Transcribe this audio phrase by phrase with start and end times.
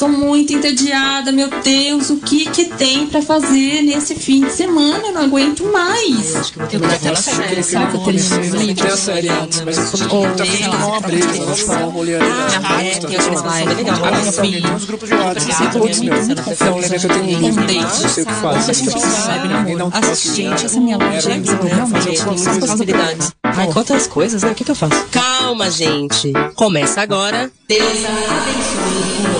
[0.00, 5.08] tô muito entediada, meu Deus, o que que tem pra fazer nesse fim de semana?
[5.08, 6.34] Eu não aguento mais.
[6.34, 7.94] Eu acho que eu vou terminar aquela série, sabe?
[7.98, 8.80] Eu livros.
[8.80, 12.16] Tem a série antes, mas tá afim de tomar uma breja, vamos tomar um rolê
[12.16, 12.30] ali.
[12.64, 13.98] Ah, é, tem uma live legal.
[14.02, 16.14] Ah, não, tem uns grupos de WhatsApp, todos, meu.
[16.16, 18.70] Então, lembra que eu tenho um livro, não sei o que faz.
[18.70, 20.34] Acho que eu preciso.
[20.34, 21.42] Gente, essa minha loja é
[21.74, 23.32] realmente muitas possibilidades.
[23.56, 24.50] Ai, quantas coisas, né?
[24.50, 25.06] O que, que eu faço?
[25.10, 26.32] Calma, gente.
[26.54, 27.50] Começa agora.
[27.68, 29.30] Deus abençoe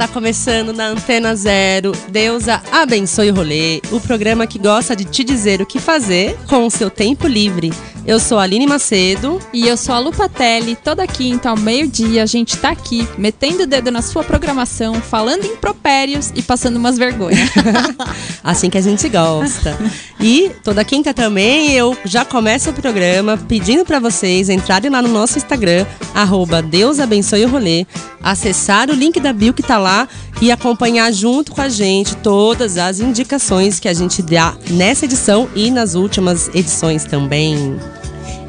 [0.00, 1.92] está começando na Antena Zero.
[2.08, 6.64] Deusa abençoe o rolê, o programa que gosta de te dizer o que fazer com
[6.66, 7.70] o seu tempo livre.
[8.06, 9.38] Eu sou a Aline Macedo.
[9.52, 13.66] E eu sou a Lupatelli, toda quinta ao meio-dia a gente tá aqui, metendo o
[13.66, 17.50] dedo na sua programação, falando impropérios e passando umas vergonhas.
[18.42, 19.76] assim que a gente gosta.
[20.18, 25.08] E toda quinta também eu já começo o programa pedindo para vocês entrarem lá no
[25.08, 27.86] nosso Instagram, arroba Deus abençoe o rolê,
[28.22, 30.08] acessar o link da bio que tá lá
[30.40, 35.48] e acompanhar junto com a gente todas as indicações que a gente dá nessa edição
[35.54, 37.78] e nas últimas edições também.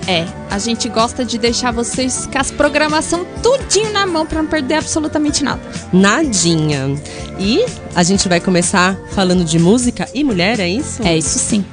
[0.07, 4.49] É, a gente gosta de deixar vocês com as programação tudinho na mão pra não
[4.49, 5.61] perder absolutamente nada.
[5.93, 6.99] Nadinha.
[7.39, 11.03] E a gente vai começar falando de música e mulher, é isso?
[11.03, 11.63] É isso sim.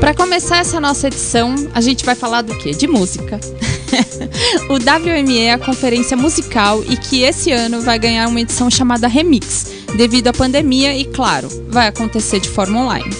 [0.00, 2.70] Para começar essa nossa edição, a gente vai falar do quê?
[2.70, 3.40] De música.
[4.70, 9.08] o WME é a conferência musical e que esse ano vai ganhar uma edição chamada
[9.08, 9.66] Remix,
[9.96, 13.14] devido à pandemia e, claro, vai acontecer de forma online.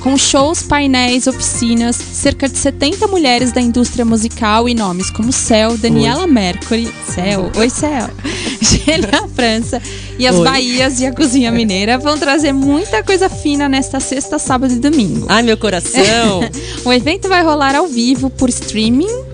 [0.00, 5.76] Com shows, painéis, oficinas, cerca de 70 mulheres da indústria musical e nomes como Cel,
[5.76, 6.30] Daniela Oi.
[6.30, 8.08] Mercury, Cel, Oi Cel,
[8.62, 9.82] Gênia França
[10.16, 10.44] e as Oi.
[10.44, 15.26] Bahias e a Cozinha Mineira vão trazer muita coisa fina nesta sexta, sábado e domingo.
[15.28, 16.40] Ai, meu coração!
[16.84, 19.24] o evento vai rolar ao vivo por streaming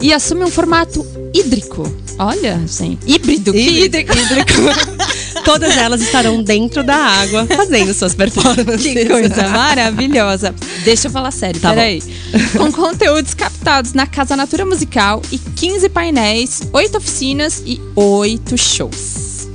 [0.00, 1.04] e assume um formato
[1.34, 1.92] hídrico.
[2.18, 2.98] Olha, sim.
[3.06, 3.54] Híbrido.
[3.54, 4.12] Hídrico.
[4.16, 4.97] hídrico.
[5.44, 8.92] Todas elas estarão dentro da água fazendo suas performances.
[8.92, 10.54] Que coisa maravilhosa.
[10.84, 12.02] Deixa eu falar sério, tá peraí.
[12.56, 19.48] Com conteúdos captados na Casa Natura Musical e 15 painéis, 8 oficinas e 8 shows.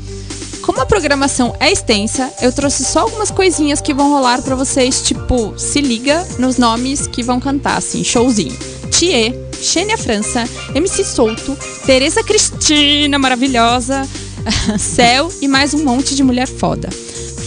[0.63, 5.01] Como a programação é extensa, eu trouxe só algumas coisinhas que vão rolar para vocês,
[5.01, 8.57] tipo, se liga nos nomes que vão cantar, assim, showzinho.
[8.89, 14.07] Thier, Xênia França, MC Souto, Tereza Cristina, maravilhosa,
[14.78, 16.90] Céu e mais um monte de mulher foda.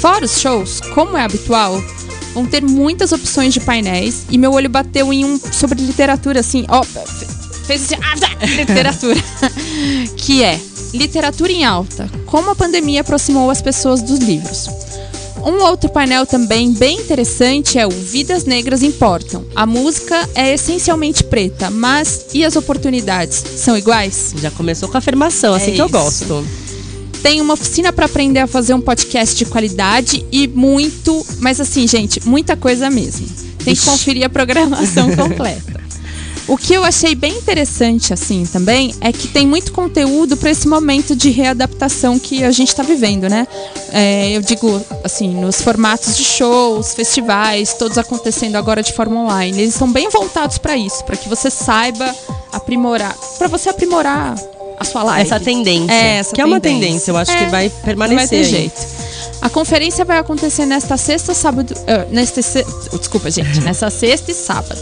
[0.01, 1.83] Fora os shows, como é habitual,
[2.35, 6.65] vão ter muitas opções de painéis e meu olho bateu em um sobre literatura assim,
[6.69, 9.21] ó, fez assim, ah, literatura,
[10.17, 10.61] que é
[10.93, 14.69] literatura em alta, como a pandemia aproximou as pessoas dos livros.
[15.45, 19.45] Um outro painel também bem interessante é o Vidas Negras Importam.
[19.55, 23.45] A música é essencialmente preta, mas e as oportunidades?
[23.57, 24.35] São iguais?
[24.39, 26.45] Já começou com a afirmação, assim é que eu gosto.
[27.27, 31.85] Tem uma oficina para aprender a fazer um podcast de qualidade e muito, mas assim,
[31.89, 33.27] gente, muita coisa mesmo.
[33.65, 35.81] Tem que conferir a programação completa.
[36.47, 40.69] O que eu achei bem interessante, assim, também, é que tem muito conteúdo para esse
[40.69, 43.49] momento de readaptação que a gente está vivendo, né?
[43.91, 49.63] É, eu digo, assim, nos formatos de shows, festivais, todos acontecendo agora de forma online.
[49.63, 52.15] Eles estão bem voltados para isso, para que você saiba
[52.53, 54.37] aprimorar, para você aprimorar
[54.79, 55.23] a sua live.
[55.23, 55.93] Essa tendência.
[55.93, 56.43] É, essa que tendência.
[56.43, 58.19] é uma tendência, eu acho é, que vai permanecer.
[58.19, 58.87] Vai ter jeito.
[59.41, 61.73] A conferência vai acontecer nesta sexta, sábado.
[61.73, 62.41] Uh, neste,
[62.99, 63.61] desculpa, gente.
[63.61, 64.81] nessa sexta e sábado.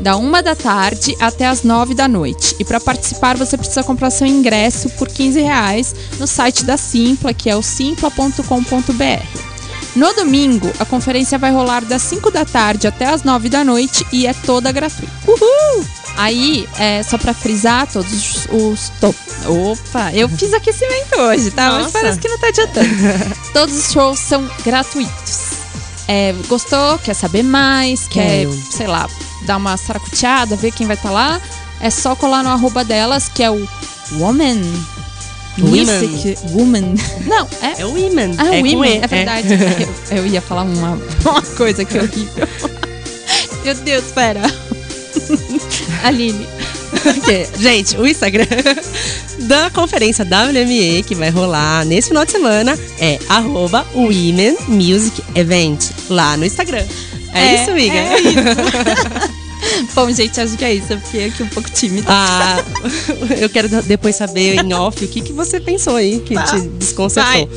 [0.00, 2.54] Da uma da tarde até as nove da noite.
[2.58, 7.32] E para participar, você precisa comprar seu ingresso por 15 reais no site da Simpla,
[7.32, 9.53] que é o simpla.com.br.
[9.94, 14.04] No domingo, a conferência vai rolar das 5 da tarde até as 9 da noite
[14.12, 15.12] e é toda gratuita.
[15.26, 15.84] Uhul!
[16.16, 19.16] Aí, é, só pra frisar, todos os, top.
[19.46, 21.70] Opa, eu fiz aquecimento hoje, tá?
[21.70, 21.82] Nossa.
[21.82, 22.88] Mas parece que não tá adiantando.
[23.52, 25.54] todos os shows são gratuitos.
[26.06, 26.98] É, gostou?
[26.98, 28.06] Quer saber mais?
[28.06, 29.08] Quer, sei lá,
[29.42, 31.40] dar uma saracuteada, ver quem vai estar tá lá?
[31.80, 33.68] É só colar no arroba delas, que é o
[34.12, 34.60] Woman.
[35.58, 36.94] Music Woman.
[37.26, 37.80] Não, é.
[37.80, 38.34] É o Women.
[38.38, 39.48] Ah, é Women, é verdade.
[39.54, 39.88] É.
[40.12, 42.48] Eu, eu, ia falar uma, uma coisa que horrível.
[43.64, 44.42] Meu Deus, pera.
[46.02, 46.46] Aline.
[47.18, 47.46] Okay.
[47.58, 48.46] Gente, o Instagram
[49.40, 55.90] da conferência WME que vai rolar nesse final de semana é arroba Women Music Event
[56.08, 56.84] lá no Instagram.
[57.32, 57.96] É, é isso, amiga?
[57.96, 59.33] É isso.
[59.94, 60.92] Bom, gente, acho que é isso.
[60.92, 62.06] Eu fiquei aqui um pouco tímida.
[62.08, 62.62] Ah,
[63.40, 67.32] eu quero depois saber em off o que, que você pensou aí que te desconcertou.
[67.32, 67.48] Vai.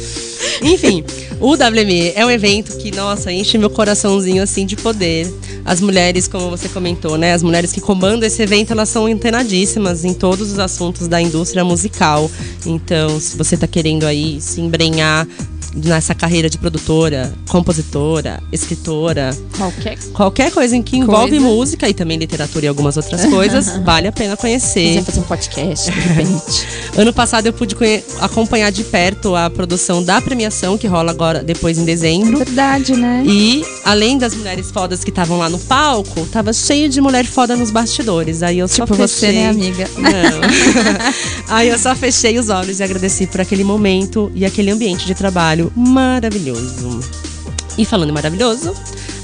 [0.62, 1.04] Enfim,
[1.40, 5.32] o WME é um evento que, nossa, enche meu coraçãozinho assim de poder.
[5.66, 7.34] As mulheres, como você comentou, né?
[7.34, 11.64] As mulheres que comandam esse evento, elas são antenadíssimas em todos os assuntos da indústria
[11.64, 12.32] musical.
[12.66, 15.28] Então, se você está querendo aí se embrenhar
[15.74, 19.36] nessa carreira de produtora, compositora, escritora.
[19.56, 21.46] Qualquer, qualquer coisa em que envolve coisa.
[21.46, 24.90] música e também literatura e algumas outras coisas, vale a pena conhecer.
[24.90, 26.68] Quiser fazer um podcast, de repente.
[26.98, 27.76] ano passado eu pude
[28.20, 32.42] acompanhar de perto a produção da premiação, que rola agora depois em dezembro.
[32.42, 33.24] É verdade, né?
[33.26, 37.56] E além das mulheres fodas que estavam lá no palco, tava cheio de mulher foda
[37.56, 38.44] nos bastidores.
[38.44, 39.08] Aí eu tipo só fechei.
[39.08, 39.90] você, né, amiga?
[39.98, 40.38] Não.
[41.50, 45.16] Aí eu só fechei os olhos e agradeci por aquele momento e aquele ambiente de
[45.16, 47.00] trabalho maravilhoso.
[47.78, 48.74] E falando em maravilhoso,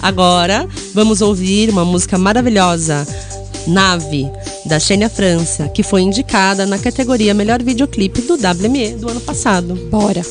[0.02, 3.08] agora vamos ouvir uma música maravilhosa,
[3.66, 4.30] Nave,
[4.66, 9.76] da Xênia França, que foi indicada na categoria Melhor Videoclipe do WME do ano passado.
[9.90, 10.22] Bora!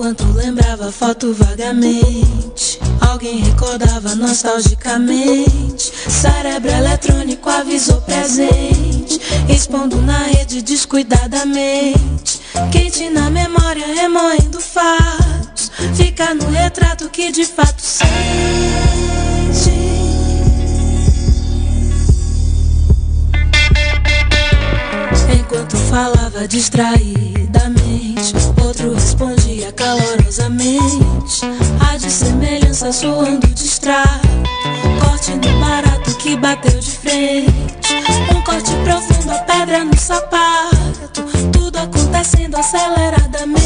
[0.00, 5.92] Enquanto lembrava a foto vagamente, alguém recordava nostalgicamente.
[6.08, 12.40] Cérebro eletrônico avisou presente, expondo na rede descuidadamente.
[12.72, 15.70] Quente na memória, remoendo fatos.
[15.94, 18.08] Fica no retrato que de fato sente.
[25.38, 28.32] Enquanto falava distraidamente,
[28.64, 29.39] outro respondia
[29.72, 31.44] calorosamente.
[31.80, 34.28] A de semelhança soando distrato.
[35.00, 37.52] Corte no barato que bateu de frente.
[38.34, 41.22] Um corte profundo, a pedra no sapato.
[41.52, 43.60] Tudo acontecendo aceleradamente.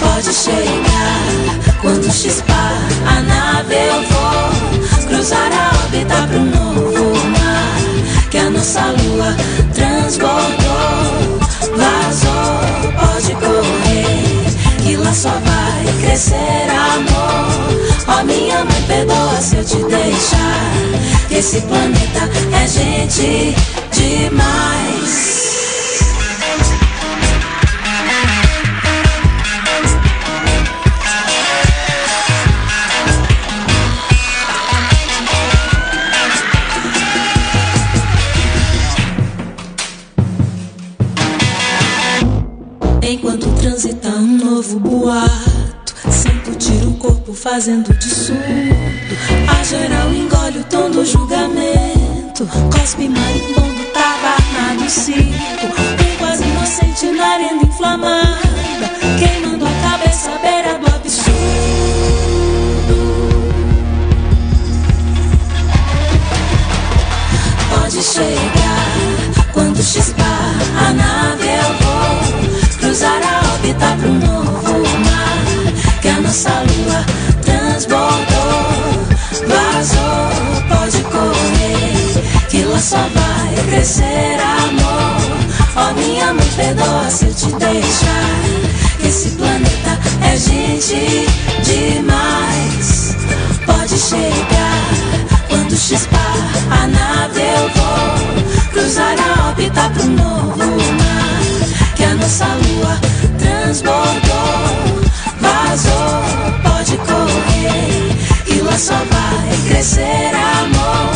[0.00, 2.76] Pode chegar quando chispar
[3.06, 6.69] a nave eu vou cruzar a órbita pro novo
[8.60, 9.34] nossa lua
[9.72, 10.38] transbordou,
[11.78, 14.44] vazou, pode correr
[14.82, 17.56] que lá só vai crescer amor.
[18.06, 21.30] Ó oh, minha mãe, perdoa se eu te deixar.
[21.30, 23.56] Esse planeta é gente
[23.92, 25.29] demais.
[47.60, 48.59] Fazendo de surdo.
[87.72, 89.06] Deixar.
[89.06, 91.26] Esse planeta é gente
[91.64, 93.16] demais.
[93.64, 96.36] Pode chegar quando chispar
[96.70, 101.40] a nave eu vou cruzar a órbita pro novo mar
[101.96, 103.00] que a nossa lua
[103.38, 105.02] transbordou,
[105.40, 106.22] vazou,
[106.62, 111.14] pode correr, e lá só vai crescer amor.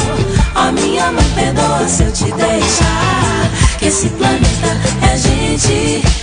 [0.57, 4.77] Ó minha mãe, perdoa se eu te deixar, que esse planeta
[5.11, 6.14] é gente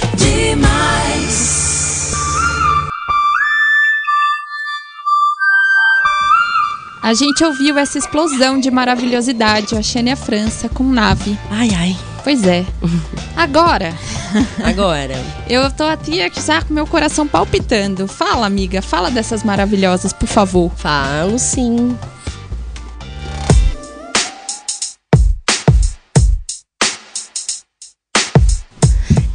[7.12, 11.38] A gente ouviu essa explosão de maravilhosidade, a Xênia França com nave.
[11.50, 11.98] Ai, ai.
[12.24, 12.65] Pois é.
[13.36, 13.94] Agora.
[14.63, 15.22] Agora.
[15.50, 18.08] eu tô aqui já com meu coração palpitando.
[18.08, 18.82] Fala, amiga.
[18.82, 20.72] Fala dessas maravilhosas, por favor.
[20.77, 21.98] Falo sim.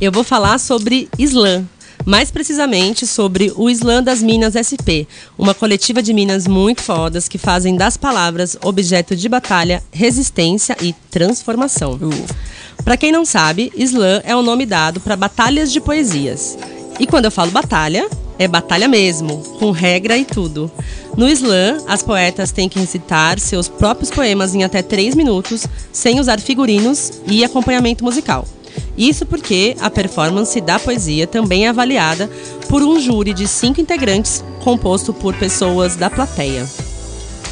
[0.00, 1.62] Eu vou falar sobre Islã,
[2.06, 7.36] mais precisamente sobre o Islã das Minas SP, uma coletiva de minas muito fodas que
[7.36, 11.94] fazem das palavras objeto de batalha, resistência e transformação.
[11.94, 12.34] Uh.
[12.84, 16.56] Para quem não sabe, slam é o nome dado para batalhas de poesias.
[17.00, 18.08] E quando eu falo batalha,
[18.38, 20.70] é batalha mesmo, com regra e tudo.
[21.16, 26.20] No slam, as poetas têm que recitar seus próprios poemas em até 3 minutos, sem
[26.20, 28.46] usar figurinos e acompanhamento musical.
[28.96, 32.30] Isso porque a performance da poesia também é avaliada
[32.68, 36.66] por um júri de cinco integrantes, composto por pessoas da plateia.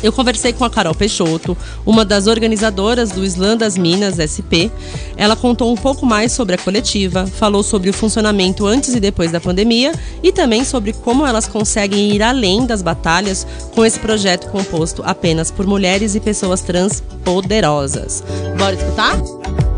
[0.04, 4.68] Eu conversei com a Carol Peixoto, uma das organizadoras do Slam das Minas SP.
[5.16, 9.32] Ela contou um pouco mais sobre a coletiva, falou sobre o funcionamento antes e depois
[9.32, 14.50] da pandemia e também sobre como elas conseguem ir além das batalhas com esse projeto
[14.50, 18.22] composto apenas por mulheres e pessoas trans poderosas.
[18.58, 19.73] Bora escutar?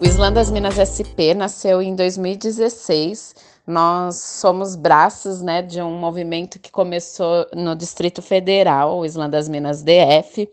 [0.00, 3.34] O Slam das Minas SP nasceu em 2016
[3.68, 9.46] nós somos braços né, de um movimento que começou no Distrito Federal, o Islã das
[9.46, 10.50] Minas DF.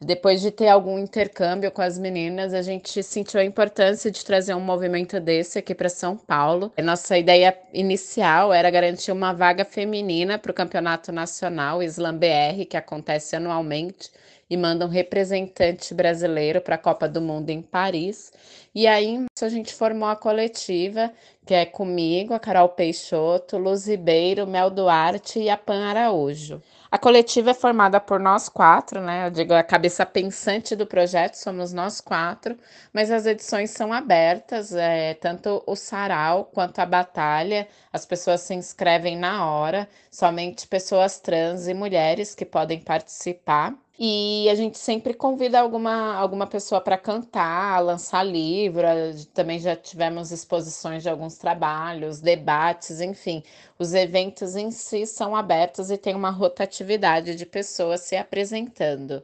[0.00, 4.54] Depois de ter algum intercâmbio com as meninas, a gente sentiu a importância de trazer
[4.54, 6.72] um movimento desse aqui para São Paulo.
[6.74, 12.64] A nossa ideia inicial era garantir uma vaga feminina para o Campeonato Nacional Islam BR,
[12.68, 14.10] que acontece anualmente,
[14.48, 18.32] e manda um representante brasileiro para a Copa do Mundo em Paris.
[18.74, 21.12] E aí a gente formou a coletiva,
[21.46, 26.60] que é comigo, a Carol Peixoto, Luz Ribeiro, Mel Duarte e a Pan Araújo.
[26.90, 29.26] A coletiva é formada por nós quatro, né?
[29.26, 32.58] Eu digo a cabeça pensante do projeto, somos nós quatro,
[32.92, 38.54] mas as edições são abertas, é, tanto o sarau quanto a batalha, as pessoas se
[38.54, 43.72] inscrevem na hora, somente pessoas trans e mulheres que podem participar.
[43.98, 48.86] E a gente sempre convida alguma, alguma pessoa para cantar, lançar livro.
[49.32, 53.42] Também já tivemos exposições de alguns trabalhos, debates, enfim.
[53.78, 59.22] Os eventos em si são abertos e tem uma rotatividade de pessoas se apresentando.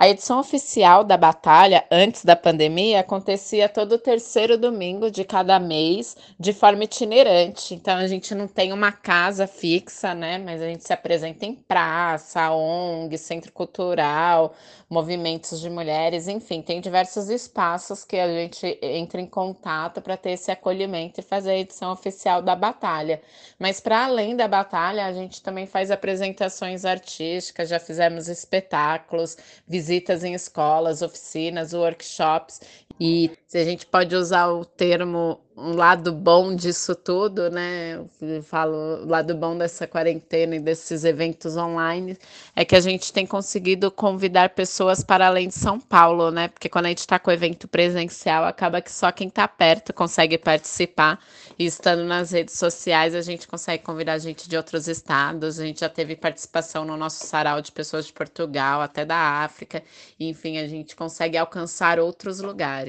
[0.00, 6.16] A edição oficial da batalha, antes da pandemia, acontecia todo terceiro domingo de cada mês,
[6.38, 7.74] de forma itinerante.
[7.74, 10.38] Então a gente não tem uma casa fixa, né?
[10.38, 14.54] Mas a gente se apresenta em praça, ONG, centro cultural,
[14.88, 20.30] movimentos de mulheres, enfim, tem diversos espaços que a gente entra em contato para ter
[20.30, 23.20] esse acolhimento e fazer a edição oficial da batalha.
[23.58, 29.36] Mas para além da batalha, a gente também faz apresentações artísticas, já fizemos espetáculos,
[29.66, 29.87] visitas
[30.24, 32.60] em escolas, oficinas, workshops.
[33.00, 38.00] E se a gente pode usar o termo um lado bom disso tudo, né?
[38.20, 42.16] Eu falo, o lado bom dessa quarentena e desses eventos online
[42.54, 46.46] é que a gente tem conseguido convidar pessoas para além de São Paulo, né?
[46.46, 49.92] Porque quando a gente está com o evento presencial, acaba que só quem está perto
[49.92, 51.18] consegue participar.
[51.58, 55.58] E estando nas redes sociais, a gente consegue convidar gente de outros estados.
[55.58, 59.82] A gente já teve participação no nosso sarau de pessoas de Portugal, até da África.
[60.20, 62.87] Enfim, a gente consegue alcançar outros lugares.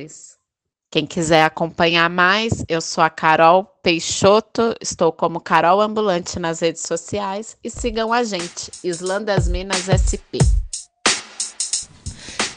[0.91, 6.81] Quem quiser acompanhar mais, eu sou a Carol Peixoto, estou como Carol Ambulante nas redes
[6.81, 10.41] sociais e sigam a gente, Islã das Minas SP.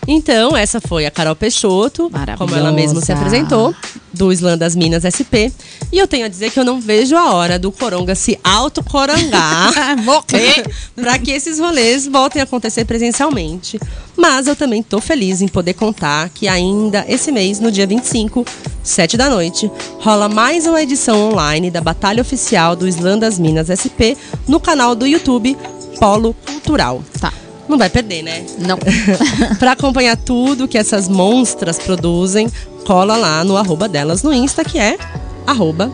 [0.07, 3.73] Então, essa foi a Carol Peixoto, como ela mesma se apresentou,
[4.13, 5.53] do Islã das Minas SP.
[5.93, 9.73] E eu tenho a dizer que eu não vejo a hora do Coronga se autocorangar
[10.97, 13.79] para que esses rolês voltem a acontecer presencialmente.
[14.17, 18.45] Mas eu também tô feliz em poder contar que ainda esse mês, no dia 25,
[18.83, 23.69] 7 da noite, rola mais uma edição online da Batalha Oficial do Islã das Minas
[23.71, 24.19] SP
[24.49, 25.57] no canal do YouTube
[25.99, 27.03] Polo Cultural.
[27.21, 27.33] Tá.
[27.73, 28.45] Não vai perder, né?
[28.59, 28.79] Não.
[29.59, 32.47] para acompanhar tudo que essas monstras produzem,
[32.85, 34.99] cola lá no arroba delas no Insta, que é
[35.47, 35.91] arroba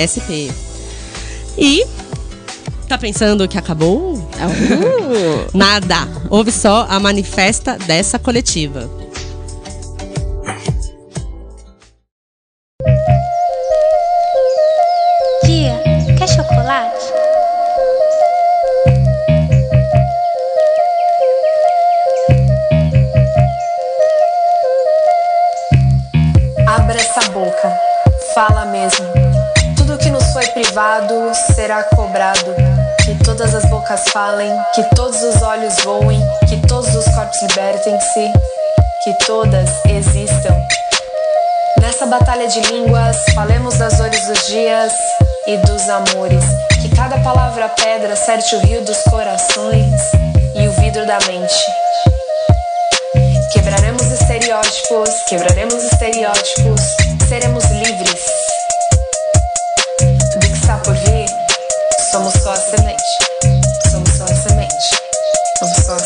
[0.00, 0.50] SP.
[1.58, 1.84] E
[2.88, 4.30] tá pensando que acabou?
[5.52, 6.08] Nada.
[6.30, 8.88] Houve só a manifesta dessa coletiva.
[34.12, 38.32] Falem, que todos os olhos voem, que todos os corpos libertem-se,
[39.04, 40.54] que todas existam.
[41.80, 44.92] Nessa batalha de línguas, falemos das dores dos dias
[45.46, 46.44] e dos amores.
[46.82, 50.00] Que cada palavra pedra certe o rio dos corações
[50.56, 51.64] e o vidro da mente.
[53.52, 56.80] Quebraremos estereótipos, quebraremos estereótipos,
[57.28, 58.26] seremos livres.
[60.32, 61.32] Somos só a semente.
[62.10, 63.19] Somos só a semente.
[65.60, 65.96] Só.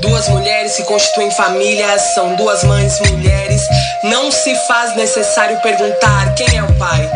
[0.00, 3.62] Duas mulheres se constituem famílias, são duas mães mulheres.
[4.02, 7.08] Não se faz necessário perguntar quem é o pai.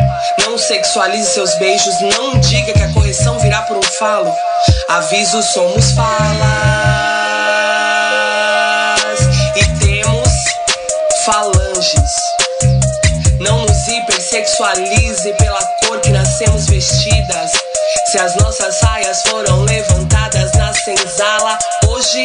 [0.45, 4.33] Não sexualize seus beijos, não diga que a correção virá por um falo.
[4.87, 6.39] Aviso, somos falas.
[9.57, 10.29] E temos
[11.25, 12.11] falanges.
[13.41, 17.51] Não nos hipersexualize pela cor que nascemos vestidas.
[18.11, 20.08] Se as nossas saias foram levantadas
[20.97, 22.23] senzala, hoje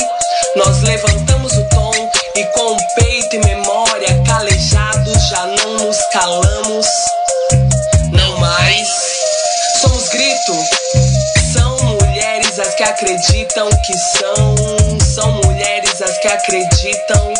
[0.56, 1.92] nós levantamos o tom
[2.34, 6.86] e com peito e memória calejados já não nos calamos.
[8.10, 8.88] Não mais.
[9.80, 10.54] Somos grito.
[11.52, 14.54] São mulheres as que acreditam que são.
[15.14, 17.34] São mulheres as que acreditam.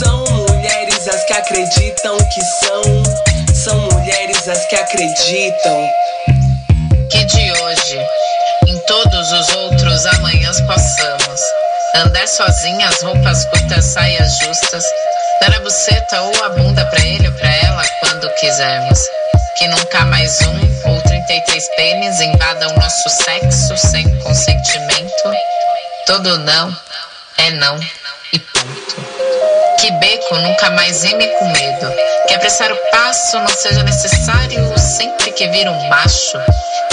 [0.00, 2.82] São mulheres as que acreditam que são.
[3.54, 5.88] São mulheres as que acreditam.
[7.10, 7.98] Que de hoje,
[8.66, 11.40] em todos os outros amanhãs possamos
[11.94, 14.84] andar sozinhas, roupas curtas, saias justas,
[15.40, 18.98] dar a buceta ou a bunda pra ele ou pra ela quando quisermos.
[19.56, 25.32] Que nunca mais um ou 33 pênis invadam nosso sexo sem consentimento.
[26.06, 26.76] Todo não
[27.38, 27.80] é não
[28.32, 29.15] e ponto.
[29.78, 31.92] Que beco nunca mais ime com medo.
[32.26, 36.38] Que apressar o passo não seja necessário sempre que vir um macho.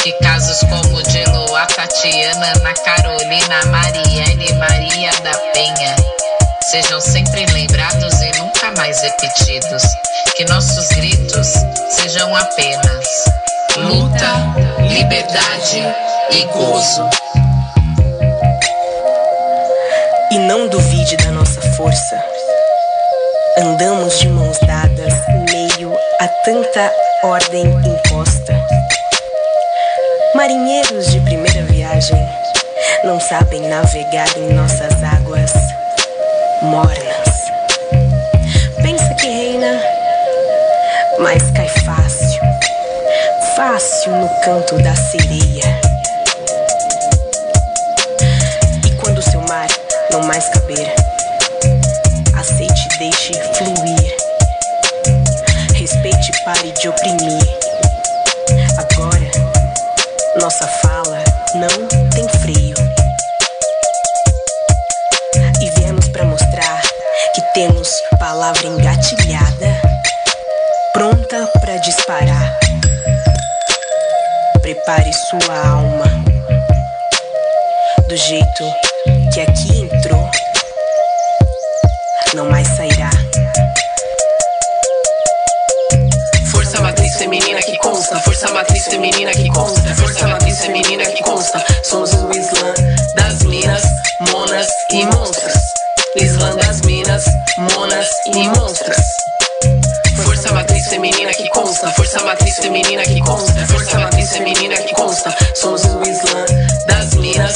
[0.01, 5.95] Que casos como o de Lua, Tatiana, Ana Carolina, Marielle, Maria da Penha
[6.73, 9.83] sejam sempre lembrados e nunca mais repetidos.
[10.35, 11.47] Que nossos gritos
[11.89, 13.05] sejam apenas
[13.77, 14.33] luta,
[14.81, 15.83] liberdade
[16.31, 17.09] e gozo.
[20.31, 22.42] E não duvide da nossa força.
[23.55, 25.13] Andamos de mãos dadas
[25.51, 26.91] meio a tanta
[27.21, 28.59] ordem imposta.
[30.33, 32.17] Marinheiros de primeira viagem
[33.03, 35.53] não sabem navegar em nossas águas
[36.63, 37.51] mornas.
[38.81, 39.79] Pensa que reina,
[41.19, 42.41] mas cai fácil,
[43.55, 45.79] fácil no canto da sereia.
[48.83, 49.67] E quando seu mar
[50.09, 51.02] não mais caber,
[53.03, 54.15] deixe fluir.
[55.75, 57.59] Respeite e pare de oprimir.
[58.77, 59.29] Agora,
[60.39, 61.21] nossa fala
[61.55, 62.75] não tem freio.
[65.61, 66.81] E viemos pra mostrar
[67.35, 69.81] que temos palavra engatilhada,
[70.93, 72.57] pronta pra disparar.
[74.61, 76.05] Prepare sua alma
[78.07, 78.63] do jeito
[79.33, 80.29] que aqui entrou,
[82.35, 82.92] não mais sairá.
[87.33, 91.65] Feminina que consta, força matriz feminina que consta, força matriz feminina que consta.
[91.83, 92.73] Somos o Islã
[93.15, 93.81] das minas,
[94.31, 95.63] monas e monstras.
[96.15, 97.25] Islã das minas,
[97.57, 99.07] monas e monstras.
[100.23, 105.35] Força matriz feminina que consta, força matriz feminina que consta, força matriz feminina que consta.
[105.55, 106.45] Somos o Islã
[106.85, 107.53] das minas,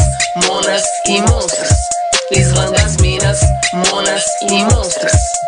[0.48, 1.78] monas e monstras.
[2.32, 3.40] Islã das minas,
[3.92, 5.47] monas e monstras.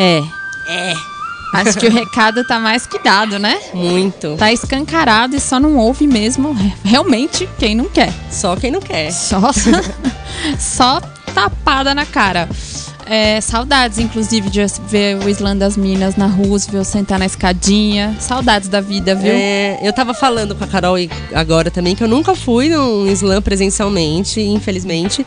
[0.00, 0.22] É.
[0.66, 0.94] É.
[1.52, 3.60] Acho que o recado tá mais que dado, né?
[3.74, 4.36] Muito.
[4.36, 8.12] Tá escancarado e só não ouve mesmo realmente quem não quer.
[8.30, 9.10] Só quem não quer.
[9.10, 9.40] Só,
[10.58, 11.00] só
[11.34, 12.48] tapada na cara.
[13.04, 18.16] É, saudades, inclusive, de ver o Islã das Minas na Roosevelt, sentar na escadinha.
[18.20, 19.32] Saudades da vida, viu?
[19.34, 23.08] É, eu tava falando com a Carol e agora também que eu nunca fui num
[23.08, 25.26] slam presencialmente, infelizmente.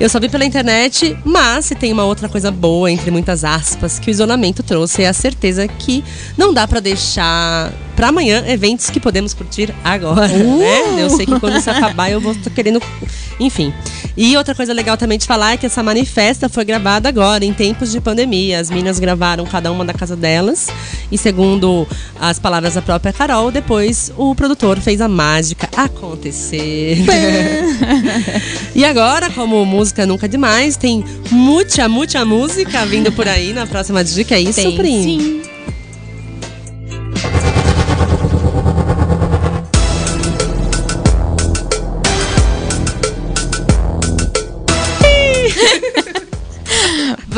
[0.00, 3.98] Eu só vi pela internet, mas se tem uma outra coisa boa, entre muitas aspas,
[3.98, 6.02] que o isolamento trouxe, é a certeza que
[6.38, 11.02] não dá pra deixar pra amanhã eventos que podemos curtir agora, né?
[11.02, 12.80] Eu sei que quando isso acabar eu vou estar querendo.
[13.38, 13.74] Enfim.
[14.16, 17.52] E outra coisa legal também de falar é que essa manifesta foi gravada agora, em
[17.52, 18.58] tempos de pandemia.
[18.58, 20.68] As minas gravaram cada uma da casa delas.
[21.12, 21.86] E segundo
[22.18, 27.04] as palavras da própria Carol, depois o produtor fez a mágica acontecer.
[28.74, 33.66] e agora, como música nunca é demais, tem muita, muita música vindo por aí na
[33.66, 34.36] próxima dica.
[34.36, 35.02] É isso, Tem, Pri?
[35.02, 35.49] sim.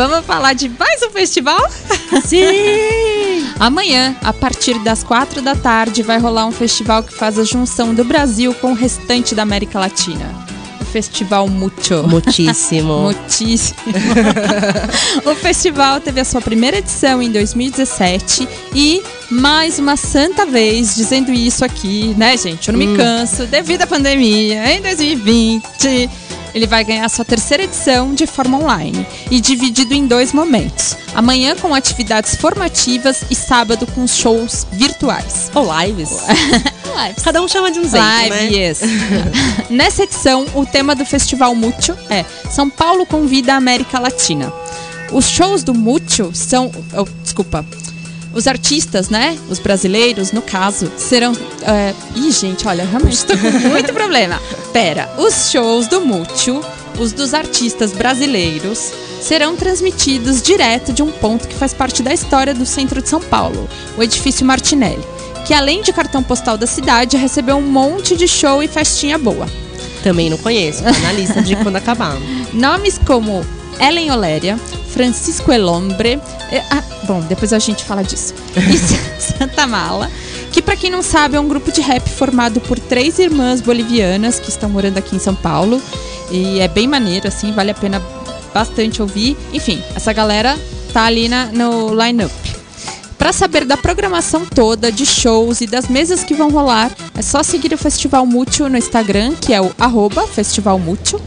[0.09, 1.61] Vamos falar de mais um festival?
[2.27, 3.47] Sim!
[3.61, 7.95] Amanhã, a partir das quatro da tarde, vai rolar um festival que faz a junção
[7.95, 10.52] do Brasil com o restante da América Latina.
[10.93, 12.03] Festival Mucho.
[12.07, 13.01] Muitíssimo.
[13.03, 13.79] Muitíssimo.
[15.25, 21.33] o festival teve a sua primeira edição em 2017 e mais uma santa vez dizendo
[21.33, 22.69] isso aqui, né, gente?
[22.69, 23.47] Eu não me canso.
[23.47, 26.11] Devido à pandemia, em 2020,
[26.55, 30.97] ele vai ganhar sua terceira edição de forma online e dividido em dois momentos.
[31.15, 35.51] Amanhã com atividades formativas e sábado com shows virtuais.
[35.55, 36.11] Ou lives.
[37.23, 38.45] Cada um chama de um jeito, Live, né?
[38.53, 38.81] yes.
[39.71, 44.53] Nessa edição, o tema do Festival Mútil é São Paulo convida a América Latina.
[45.13, 46.71] Os shows do Mútil são.
[46.97, 47.65] oh, desculpa.
[48.35, 49.39] Os artistas, né?
[49.51, 51.33] Os brasileiros, no caso, serão.
[51.63, 51.93] É...
[52.17, 54.41] Ih, gente, olha, realmente tô com muito problema.
[54.73, 56.63] Pera, os shows do Mútil,
[56.99, 62.55] os dos artistas brasileiros, serão transmitidos direto de um ponto que faz parte da história
[62.55, 65.05] do centro de São Paulo, o edifício Martinelli,
[65.47, 69.47] que além de cartão postal da cidade, recebeu um monte de show e festinha boa.
[70.03, 72.17] Também não conheço, tá na lista de quando acabar.
[72.53, 73.45] Nomes como
[73.81, 74.59] Ellen Oléria,
[74.91, 76.21] Francisco Elombre.
[76.51, 78.35] eh, ah, bom, depois a gente fala disso.
[78.57, 78.77] E
[79.19, 80.11] Sa- Santa Mala,
[80.53, 84.39] que pra quem não sabe é um grupo de rap formado por três irmãs bolivianas
[84.41, 85.81] que estão morando aqui em São Paulo.
[86.31, 88.03] E é bem maneiro, assim, vale a pena
[88.53, 89.37] bastante ouvir.
[89.53, 90.59] Enfim, essa galera
[90.93, 92.33] tá ali na, no line-up.
[93.23, 97.41] Para saber da programação toda, de shows e das mesas que vão rolar, é só
[97.45, 101.21] seguir o Festival Mútil no Instagram, que é o arroba Festival Mútil.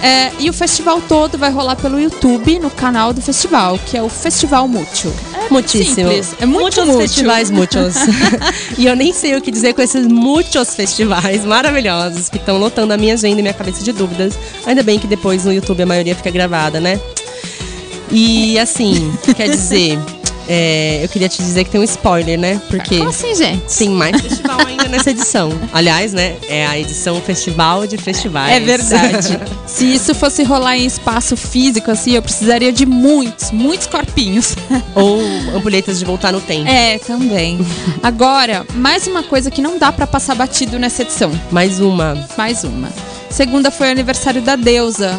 [0.00, 4.02] É, e o festival todo vai rolar pelo YouTube, no canal do festival, que é
[4.02, 5.12] o Festival Mútil.
[5.34, 5.96] É Muitíssimo.
[5.96, 7.00] simples, é muito muitos mútil.
[7.00, 7.96] festivais, muitos.
[8.78, 12.92] e eu nem sei o que dizer com esses muitos festivais maravilhosos que estão lotando
[12.92, 14.38] a minha agenda e minha cabeça de dúvidas.
[14.64, 17.00] Ainda bem que depois no YouTube a maioria fica gravada, né?
[18.12, 19.98] E assim, quer dizer,
[20.48, 22.60] é, eu queria te dizer que tem um spoiler, né?
[22.68, 23.76] Porque Como assim, gente?
[23.76, 25.50] tem mais festival ainda nessa edição.
[25.72, 26.36] Aliás, né?
[26.48, 28.52] É a edição Festival de Festivais.
[28.52, 29.38] É verdade.
[29.66, 34.54] Se isso fosse rolar em espaço físico, assim, eu precisaria de muitos, muitos corpinhos.
[34.94, 35.20] Ou
[35.54, 36.68] ampulhetas de voltar no tempo.
[36.68, 37.58] É, também.
[38.02, 41.30] Agora, mais uma coisa que não dá pra passar batido nessa edição.
[41.50, 42.26] Mais uma.
[42.36, 42.88] Mais uma.
[43.30, 45.18] Segunda foi o aniversário da deusa,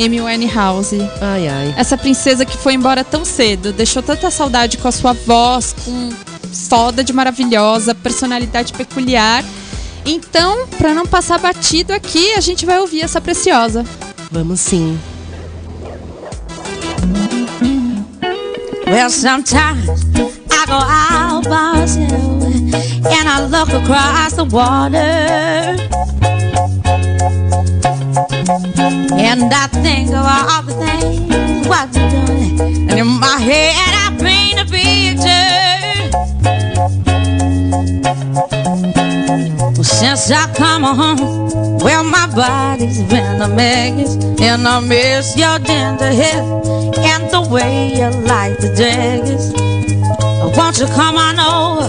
[0.00, 0.98] Amy Winehouse.
[1.20, 1.74] Ai, ai.
[1.76, 6.10] Essa princesa que foi embora tão cedo, deixou tanta saudade com a sua voz, com
[6.68, 9.44] foda de maravilhosa, personalidade peculiar.
[10.04, 13.84] Então, pra não passar batido aqui, a gente vai ouvir essa preciosa.
[14.30, 14.98] Vamos sim.
[18.86, 19.88] Well, sometimes
[20.50, 22.42] I go out by myself
[23.04, 25.99] and I look across the water.
[29.12, 32.90] And I think of all the things what you're doing.
[32.90, 36.10] And in my head, I paint a picture.
[39.74, 44.14] Well, since I come home, well, my body's been a mess.
[44.40, 46.44] And I miss your tender head
[46.98, 49.52] and the way you like the daggers.
[50.56, 51.88] Won't you come on over?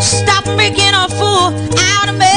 [0.00, 2.35] Stop making a fool out of me.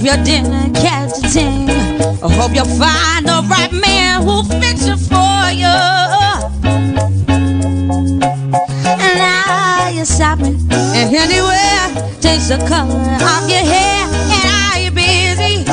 [0.00, 1.68] Hope you didn't catch a thing.
[1.68, 5.76] I hope you'll find the right man who'll fix it for you.
[8.88, 14.08] And now you're shopping and anywhere takes the color of your hair.
[14.32, 15.66] And are you busy?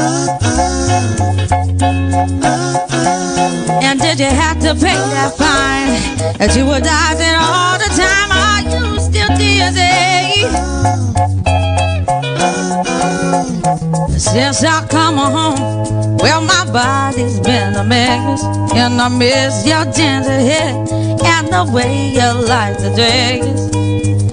[3.81, 8.31] And did you have to pay that fine that you were dodging all the time?
[8.35, 11.06] Are you still dizzy?
[14.31, 20.29] Since I come home, well, my body's been a mess, and I miss your tender
[20.29, 20.75] head
[21.25, 23.59] and the way you like the days.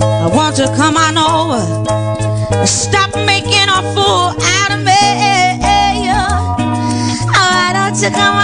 [0.03, 4.93] I want you to come on over, stop making a fool out of me.
[6.11, 6.47] Oh,
[7.33, 8.44] why don't you come on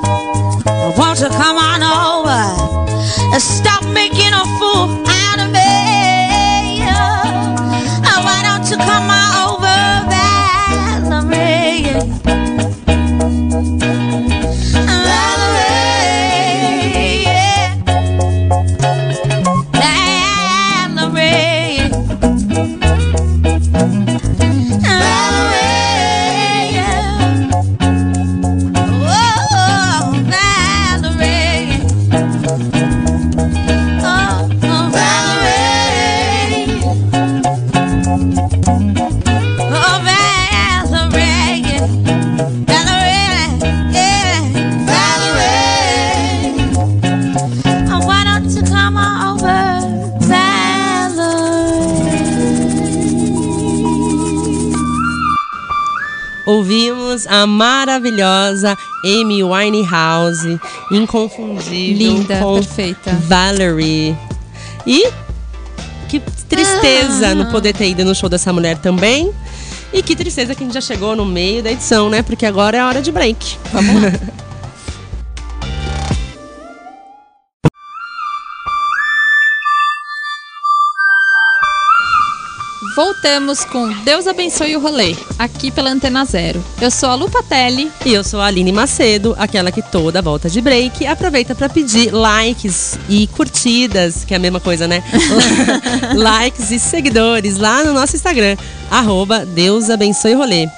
[1.21, 2.41] You come on over.
[3.31, 4.70] And stop making a fool
[58.61, 60.59] maravilhosa Amy Winehouse,
[60.91, 63.11] inconfundível, Linda, perfeita.
[63.27, 64.15] Valerie.
[64.85, 65.09] E
[66.07, 67.35] que tristeza Ah.
[67.35, 69.31] não poder ter ido no show dessa mulher também.
[69.93, 72.21] E que tristeza que a gente já chegou no meio da edição, né?
[72.21, 73.57] Porque agora é hora de break.
[73.73, 74.11] Vamos lá.
[83.03, 86.63] Voltamos com Deus abençoe o rolê, aqui pela Antena Zero.
[86.79, 87.91] Eu sou a Lu Patelli.
[88.05, 92.13] E eu sou a Aline Macedo, aquela que toda volta de break aproveita para pedir
[92.13, 95.03] likes e curtidas, que é a mesma coisa, né?
[96.15, 98.55] likes e seguidores lá no nosso Instagram,
[98.91, 100.69] arroba Deus abençoe o rolê.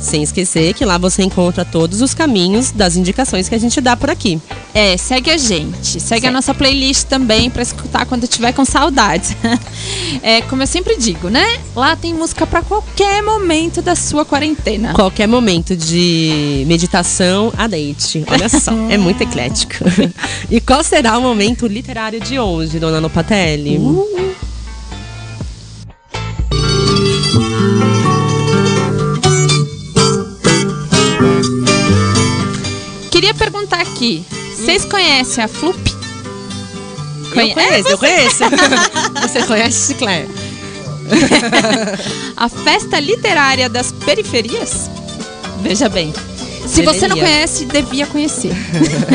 [0.00, 3.96] Sem esquecer que lá você encontra todos os caminhos das indicações que a gente dá
[3.96, 4.40] por aqui.
[4.74, 6.00] É, segue a gente.
[6.00, 9.36] Segue, a nossa playlist também pra escutar quando tiver com saudades.
[10.22, 11.60] é, como eu sempre digo, né?
[11.74, 14.94] Lá tem música pra qualquer momento da sua quarentena.
[14.94, 18.24] Qualquer momento de meditação a date.
[18.28, 19.74] Olha só, é muito eclético.
[20.50, 23.78] e qual será o momento literário de hoje, dona Lopatelli?
[33.30, 34.24] Queria perguntar aqui,
[34.56, 35.78] vocês conhecem a Flup?
[37.36, 38.38] Eu conheço, eu conheço.
[39.22, 40.26] Você conhece, Chiclé?
[42.36, 44.90] a Festa Literária das Periferias?
[45.62, 46.12] Veja bem,
[46.66, 48.50] se você não conhece, devia conhecer.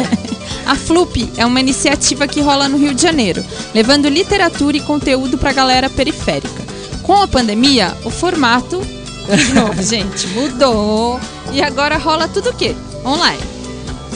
[0.66, 5.38] A Flup é uma iniciativa que rola no Rio de Janeiro, levando literatura e conteúdo
[5.38, 6.64] pra galera periférica.
[7.04, 11.20] Com a pandemia, o formato, de novo, gente, mudou
[11.52, 12.74] e agora rola tudo o quê?
[13.06, 13.55] Online.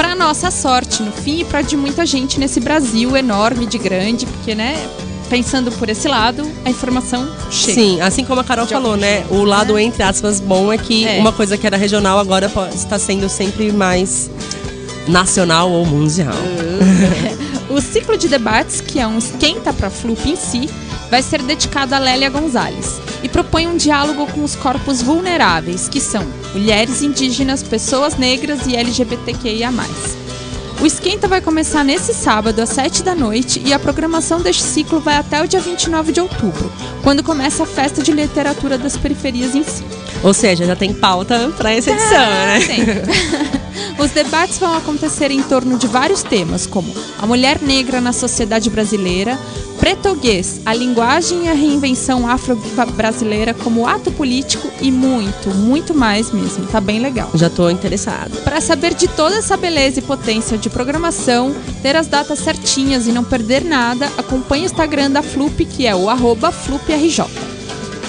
[0.10, 4.26] Pra nossa sorte, no fim, e pra de muita gente nesse Brasil enorme, de grande,
[4.26, 4.76] porque, né,
[5.30, 7.74] pensando por esse lado, a informação chega.
[7.76, 9.17] Sim, assim como a Carol De falou, né?
[9.17, 9.84] jeito, O lado, né?
[9.84, 11.19] entre aspas, bom é que É.
[11.19, 14.32] uma coisa que era regional agora está sendo sempre mais
[15.08, 16.34] nacional ou mundial.
[17.69, 20.67] O ciclo de debates, que é um esquenta para a Flup em si,
[21.12, 26.02] vai ser dedicado a Lélia Gonzalez e propõe um diálogo com os corpos vulneráveis, que
[26.02, 29.72] são mulheres indígenas, pessoas negras e LGBTQIA+.
[30.82, 35.00] O esquenta vai começar nesse sábado às 7 da noite e a programação deste ciclo
[35.00, 36.72] vai até o dia 29 de outubro,
[37.04, 39.84] quando começa a festa de literatura das periferias em si.
[40.24, 42.60] Ou seja, já tem pauta para essa edição, né?
[42.65, 43.60] Tem.
[43.98, 48.70] Os debates vão acontecer em torno de vários temas, como a mulher negra na sociedade
[48.70, 49.38] brasileira,
[49.80, 56.65] pretoguês, a linguagem e a reinvenção afro-brasileira como ato político e muito, muito mais mesmo.
[56.68, 57.30] Tá bem legal.
[57.34, 58.42] Já tô interessado.
[58.44, 63.12] Para saber de toda essa beleza e potência de programação, ter as datas certinhas e
[63.12, 67.26] não perder nada, acompanhe o Instagram da Flup, que é o arroba FlupRJ.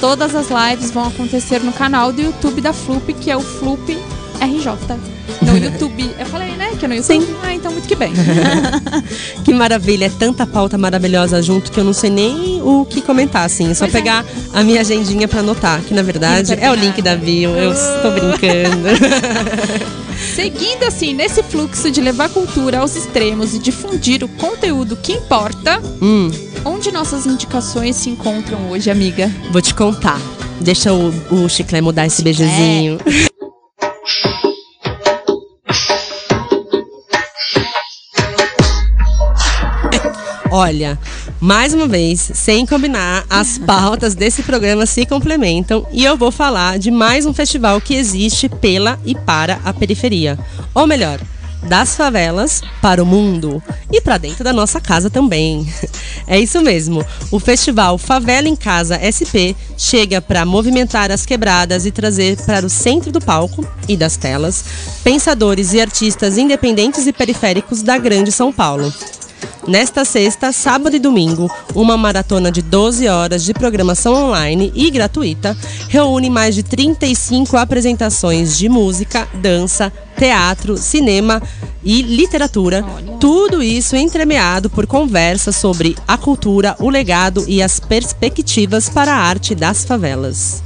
[0.01, 3.97] Todas as lives vão acontecer no canal do YouTube da Flup, que é o Flup
[4.41, 5.20] RJ.
[5.43, 6.11] No YouTube.
[6.19, 6.71] Eu falei, né?
[6.79, 7.21] Que é no YouTube?
[7.27, 7.35] Sim.
[7.43, 8.13] Ah, então muito que bem.
[9.45, 13.45] Que maravilha, é tanta pauta maravilhosa junto que eu não sei nem o que comentar,
[13.45, 13.71] assim.
[13.71, 13.99] É só Pois é.
[13.99, 17.73] pegar a minha agendinha pra anotar, que na verdade é o link da bio, eu
[17.73, 18.89] estou brincando.
[20.35, 25.81] Seguindo assim, nesse fluxo de levar cultura aos extremos e difundir o conteúdo que importa,
[26.01, 26.31] hum,
[26.65, 29.31] onde nossas indicações se encontram hoje, amiga?
[29.51, 30.21] vou te contar.
[30.61, 32.99] Deixa o, o Chiclé mudar esse beijozinho.
[40.51, 40.99] Olha,
[41.41, 46.79] Mais uma vez, sem combinar, as pautas desse programa se complementam e eu vou falar
[46.79, 50.39] de mais um festival que existe pela e para a periferia.
[50.75, 51.19] Ou melhor,
[51.63, 55.67] das favelas para o mundo e para dentro da nossa casa também.
[56.27, 57.05] É isso mesmo.
[57.33, 62.71] O festival Favela em Casa SP chega para movimentar as quebradas e trazer para o
[62.71, 64.65] centro do palco e das telas
[65.03, 68.93] pensadores e artistas independentes e periféricos da Grande São Paulo.
[69.67, 75.57] Nesta sexta, sábado e domingo, uma maratona de 12 horas de programação online e gratuita
[75.89, 81.43] reúne mais de 35 apresentações de música, dança, teatro, cinema
[81.85, 82.85] e literatura.
[83.21, 89.19] Tudo isso entremeado por conversas sobre a cultura, o legado e as perspectivas para a
[89.19, 90.63] arte das favelas.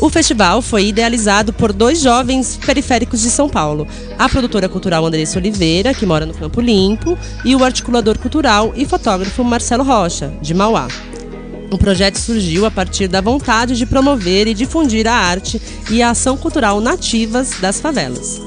[0.00, 3.86] O festival foi idealizado por dois jovens periféricos de São Paulo,
[4.18, 8.86] a produtora cultural Andressa Oliveira, que mora no Campo Limpo, e o articulador cultural e
[8.86, 10.88] fotógrafo Marcelo Rocha, de Mauá.
[11.70, 15.60] O projeto surgiu a partir da vontade de promover e difundir a arte
[15.90, 18.40] e a ação cultural nativas das favelas.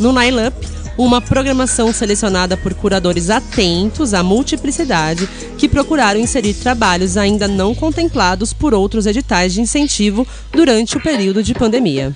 [0.00, 5.28] No Nile Up, uma programação selecionada por curadores atentos à multiplicidade
[5.58, 11.42] que procuraram inserir trabalhos ainda não contemplados por outros editais de incentivo durante o período
[11.42, 12.14] de pandemia.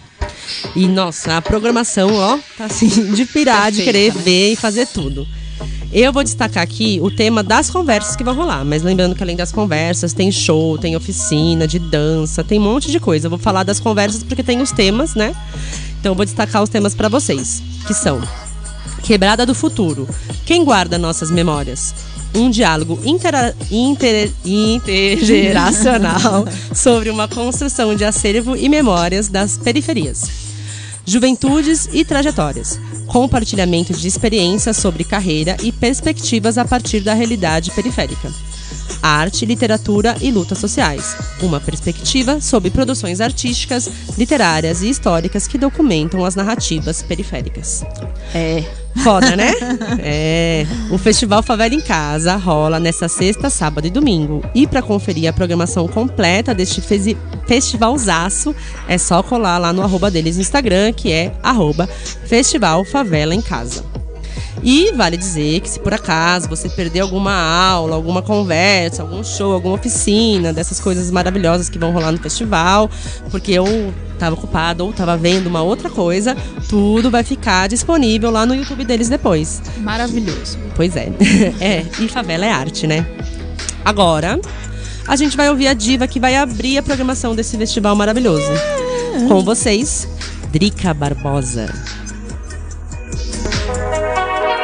[0.75, 5.27] E nossa, a programação, ó, tá assim, de pirar, de querer ver e fazer tudo.
[5.91, 9.37] Eu vou destacar aqui o tema das conversas que vão rolar, mas lembrando que além
[9.37, 13.27] das conversas, tem show, tem oficina de dança, tem um monte de coisa.
[13.27, 15.35] Eu vou falar das conversas porque tem os temas, né?
[15.99, 18.21] Então eu vou destacar os temas para vocês, que são
[19.03, 20.09] Quebrada do Futuro.
[20.45, 21.95] Quem guarda nossas memórias?
[22.35, 30.29] Um diálogo intera inter intergeracional sobre uma construção de acervo e memórias das periferias.
[31.07, 32.79] Juventudes e trajetórias.
[33.07, 38.31] Compartilhamento de experiências sobre carreira e perspectivas a partir da realidade periférica
[39.03, 41.17] arte, literatura e lutas sociais.
[41.41, 47.85] Uma perspectiva sobre produções artísticas, literárias e históricas que documentam as narrativas periféricas.
[48.35, 48.65] É.
[49.03, 49.53] Foda, né?
[50.01, 50.67] é.
[50.91, 54.43] O Festival Favela em Casa rola nesta sexta, sábado e domingo.
[54.55, 56.83] E para conferir a programação completa deste
[57.47, 58.55] festivalzaço,
[58.87, 63.43] é só colar lá no arroba deles no Instagram, que é arroba Festival Favela em
[63.43, 63.85] Casa.
[64.63, 69.53] E vale dizer que se por acaso você perder alguma aula, alguma conversa, algum show,
[69.53, 72.91] alguma oficina, dessas coisas maravilhosas que vão rolar no festival,
[73.31, 76.37] porque eu estava ocupado ou estava vendo uma outra coisa,
[76.69, 79.63] tudo vai ficar disponível lá no YouTube deles depois.
[79.79, 80.59] Maravilhoso.
[80.75, 81.13] Pois é.
[81.61, 83.07] é, e favela é arte, né?
[83.85, 84.41] Agora,
[85.07, 88.51] a gente vai ouvir a diva que vai abrir a programação desse festival maravilhoso.
[89.29, 90.07] Com vocês,
[90.53, 91.69] Drica Barbosa.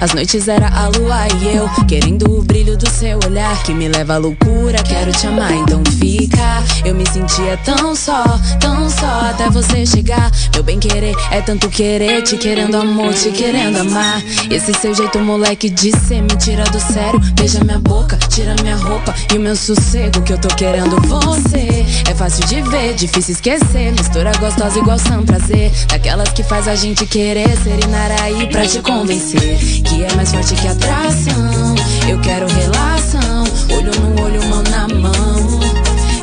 [0.00, 3.88] as noites era a lua e eu Querendo o brilho do seu olhar Que me
[3.88, 6.62] leva à loucura, quero te amar, então fica.
[6.84, 8.22] Eu me sentia tão só,
[8.60, 10.30] tão só Até você chegar.
[10.52, 14.22] Meu bem querer é tanto querer Te querendo amor, te querendo amar.
[14.50, 17.20] Esse seu jeito moleque de ser me tira do sério.
[17.34, 21.84] Beija minha boca, tira minha roupa E o meu sossego que eu tô querendo você.
[22.08, 26.74] É fácil de ver, difícil esquecer Mistura gostosa igual são prazer Daquelas que faz a
[26.74, 31.74] gente querer Ser Inaraí pra te convencer Que é mais forte que atração
[32.08, 33.44] Eu quero relação
[33.76, 35.60] Olho no olho, mão na mão.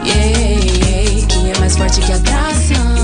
[0.05, 0.39] Yeah,
[0.85, 3.00] yeah, Que é mais forte que atração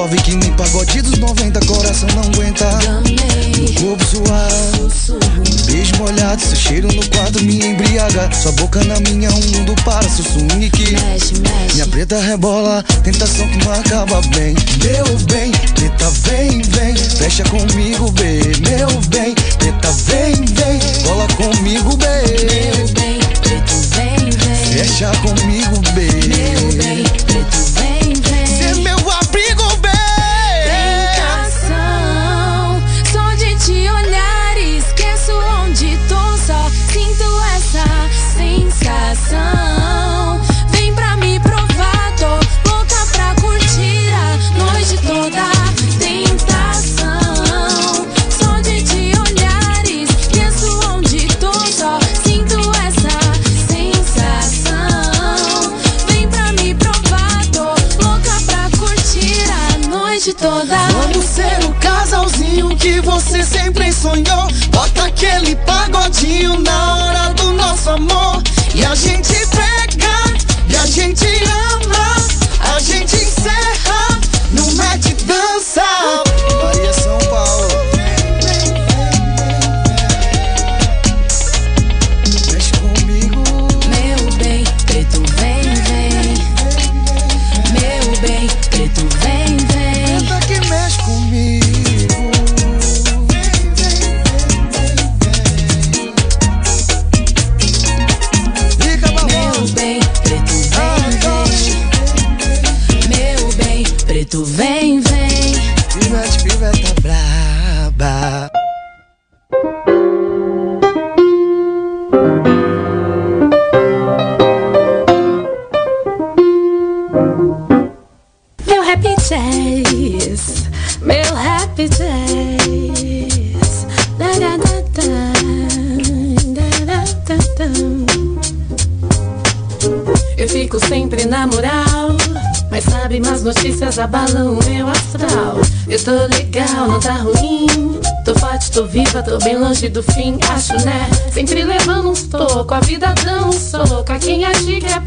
[0.00, 2.64] Só love que nem pagode dos 90, coração não aguenta.
[3.54, 4.04] Meu corpo
[5.12, 8.30] um beijo molhado, seu cheiro no quarto me embriaga.
[8.32, 10.96] Sua boca na minha, um mundo para, seu swing que
[11.74, 14.54] Minha preta rebola, tentação que não acaba bem.
[14.82, 18.40] Meu bem, preta vem, vem, fecha comigo, bem.
[18.66, 22.74] Meu bem, preta vem, vem, cola comigo, bem.
[22.74, 24.78] Meu bem, preto vem, vem.
[24.78, 26.08] Fecha comigo, bem.
[26.26, 27.79] Meu bem, preto vem.
[60.20, 60.76] Noite toda.
[60.88, 64.48] Vamos ser o casalzinho que você sempre sonhou.
[64.70, 68.42] Bota aquele pagodinho na hora do nosso amor.
[68.74, 69.49] E a gente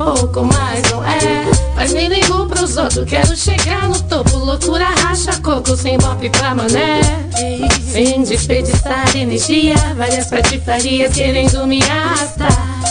[0.03, 1.45] pouco, mas não é.
[1.75, 4.37] Mas nem ligo pros outros, quero chegar no topo.
[4.37, 7.01] Loucura racha coco, sem bop pra mané.
[7.91, 12.83] Sem desperdiçar energia, várias patifarias querendo me arrastar.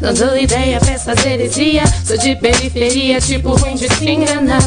[0.00, 4.60] Não dou ideia pra essas heresia Sou de periferia, tipo ruim de se enganar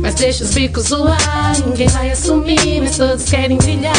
[0.00, 3.94] Mas deixa os bicos zoar Ninguém vai assumir, mas todos querem brilhar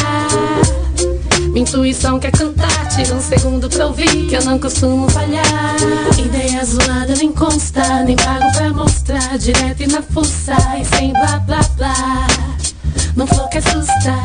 [1.54, 2.69] Minha intuição quer cantar
[3.02, 5.78] Tira um segundo pra ouvir Que eu não costumo falhar.
[6.18, 9.38] Ideia zoada nem consta Nem pago pra mostrar.
[9.38, 12.28] Direto e na fuça E sem blá blá blá.
[13.16, 14.16] Não flow que assusta.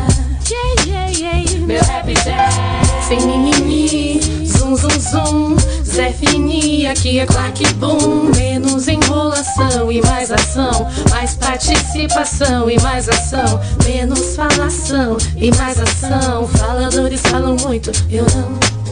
[0.50, 1.58] Yeah, yeah, yeah.
[1.60, 5.56] Meu rap é sem mimimi Zum, zum, zum.
[5.84, 10.88] Zé Fini, aqui é claque boom Menos enrolação e mais ação.
[11.10, 13.60] Mais participação e mais ação.
[13.84, 16.48] Menos falação e mais ação.
[16.48, 18.83] Faladores falam muito, eu não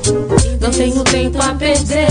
[0.60, 2.06] não tenho tempo a perder.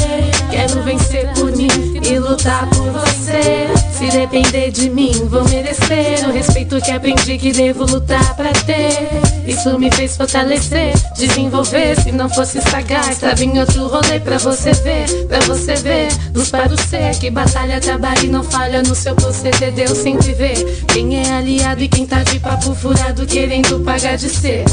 [0.49, 1.67] Quero vencer por mim
[2.03, 3.67] e lutar por você.
[3.97, 9.09] Se depender de mim, vou merecer o respeito que aprendi que devo lutar pra ter.
[9.45, 11.99] Isso me fez fortalecer, desenvolver.
[12.01, 16.09] Se não fosse sagaz, tava em outro rolê pra você ver, pra você ver.
[16.33, 19.71] Luz para o ser que batalha, trabalha e não falha no seu proceder.
[19.71, 20.53] Deus sempre vê
[20.87, 24.65] quem é aliado e quem tá de papo furado querendo pagar de ser.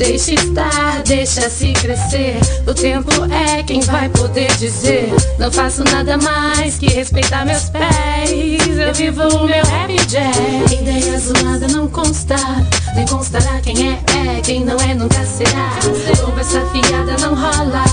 [0.00, 2.40] Deixa estar, deixa se crescer.
[2.66, 5.12] O tempo é quem vai poder dizer.
[5.38, 8.30] Não faço nada mais que respeitar meus pés.
[8.78, 10.72] Eu vivo o meu happy jazz.
[10.72, 12.34] Ideia zoada não consta,
[12.96, 14.40] nem constará quem é, é.
[14.40, 15.70] Quem não é, nunca será.
[16.24, 17.84] Conversa fiada não rola,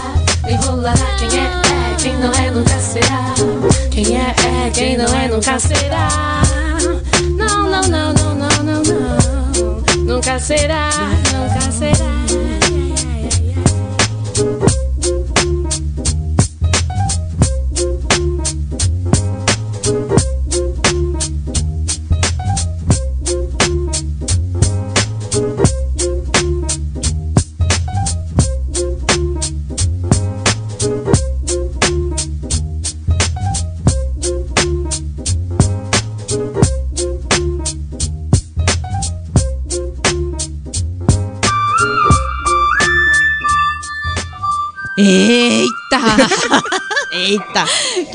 [0.45, 1.95] nem rolará quem é, é.
[2.01, 3.33] Quem não é, nunca será.
[3.91, 4.33] Quem é,
[4.65, 4.69] é.
[4.69, 6.46] Quem não é, nunca será.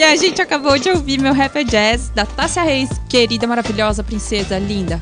[0.03, 4.59] Que a gente acabou de ouvir meu Rapper Jazz da Tássia Reis, querida, maravilhosa, princesa,
[4.59, 5.01] linda.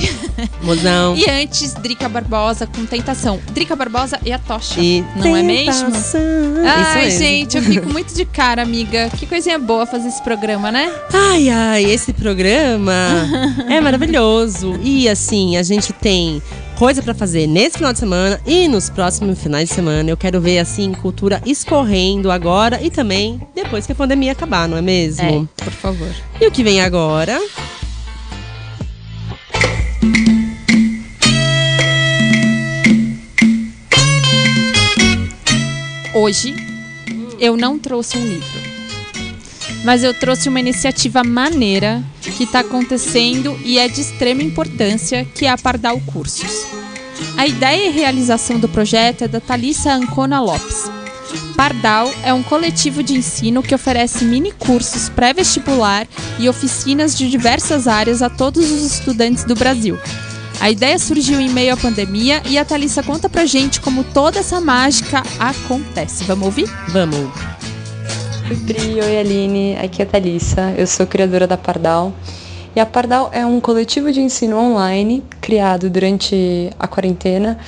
[0.62, 1.16] Mozão.
[1.16, 3.40] E antes, Drica Barbosa com Tentação.
[3.52, 5.86] Drica Barbosa e a Tocha, E não é mesmo?
[5.86, 6.20] tentação.
[6.62, 7.18] Ai, Isso mesmo.
[7.20, 9.08] gente, eu fico muito de cara, amiga.
[9.16, 10.92] Que coisinha boa fazer esse programa, né?
[11.10, 12.92] Ai, ai, esse programa
[13.70, 14.78] é maravilhoso.
[14.82, 16.42] E assim, a gente tem
[16.84, 20.10] coisa pra fazer nesse final de semana e nos próximos finais de semana.
[20.10, 24.76] Eu quero ver assim cultura escorrendo agora e também depois que a pandemia acabar, não
[24.76, 25.48] é mesmo?
[25.56, 26.14] É, por favor.
[26.38, 27.40] E o que vem agora?
[36.12, 36.54] Hoje,
[37.40, 38.73] eu não trouxe um livro.
[39.84, 45.44] Mas eu trouxe uma iniciativa maneira que está acontecendo e é de extrema importância, que
[45.44, 46.66] é a Pardal Cursos.
[47.36, 50.90] A ideia e realização do projeto é da Thalissa Ancona Lopes.
[51.54, 56.06] Pardal é um coletivo de ensino que oferece mini cursos pré-vestibular
[56.38, 59.98] e oficinas de diversas áreas a todos os estudantes do Brasil.
[60.60, 64.38] A ideia surgiu em meio à pandemia e a Thalissa conta pra gente como toda
[64.38, 66.24] essa mágica acontece.
[66.24, 66.68] Vamos ouvir?
[66.88, 67.63] Vamos.
[68.46, 69.74] Oi, Pri, oi, Aline.
[69.82, 72.12] Aqui é a Thalissa, eu sou criadora da Pardal.
[72.76, 77.58] E a Pardal é um coletivo de ensino online criado durante a quarentena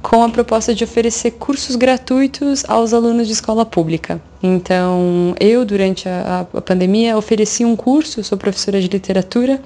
[0.00, 4.22] com a proposta de oferecer cursos gratuitos aos alunos de escola pública.
[4.40, 9.60] Então, eu, durante a, a pandemia, ofereci um curso, sou professora de literatura,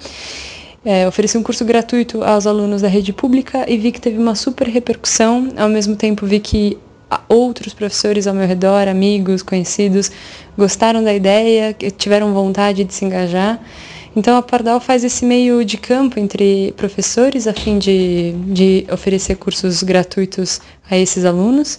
[0.83, 4.35] é, ofereci um curso gratuito aos alunos da rede pública e vi que teve uma
[4.35, 5.49] super repercussão.
[5.55, 6.79] Ao mesmo tempo, vi que
[7.29, 10.11] outros professores ao meu redor, amigos, conhecidos,
[10.57, 13.61] gostaram da ideia, tiveram vontade de se engajar.
[14.17, 19.37] Então a Pardal faz esse meio de campo entre professores a fim de, de oferecer
[19.37, 20.59] cursos gratuitos
[20.91, 21.79] a esses alunos